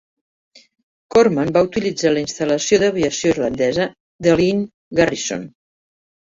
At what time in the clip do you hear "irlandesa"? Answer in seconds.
3.35-3.89